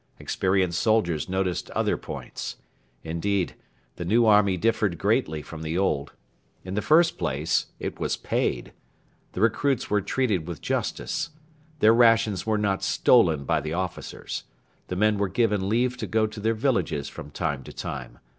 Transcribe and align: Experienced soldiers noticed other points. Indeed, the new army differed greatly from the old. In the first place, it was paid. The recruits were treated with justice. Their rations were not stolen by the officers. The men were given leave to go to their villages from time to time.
Experienced 0.17 0.79
soldiers 0.81 1.29
noticed 1.29 1.69
other 1.75 1.95
points. 1.95 2.55
Indeed, 3.03 3.53
the 3.97 4.03
new 4.03 4.25
army 4.25 4.57
differed 4.57 4.97
greatly 4.97 5.43
from 5.43 5.61
the 5.61 5.77
old. 5.77 6.13
In 6.63 6.73
the 6.73 6.81
first 6.81 7.19
place, 7.19 7.67
it 7.79 7.99
was 7.99 8.17
paid. 8.17 8.73
The 9.33 9.41
recruits 9.41 9.91
were 9.91 10.01
treated 10.01 10.47
with 10.47 10.59
justice. 10.59 11.29
Their 11.81 11.93
rations 11.93 12.47
were 12.47 12.57
not 12.57 12.81
stolen 12.81 13.43
by 13.43 13.61
the 13.61 13.73
officers. 13.73 14.45
The 14.87 14.95
men 14.95 15.19
were 15.19 15.29
given 15.29 15.69
leave 15.69 15.97
to 15.97 16.07
go 16.07 16.25
to 16.25 16.39
their 16.39 16.55
villages 16.55 17.07
from 17.07 17.29
time 17.29 17.61
to 17.65 17.71
time. 17.71 18.17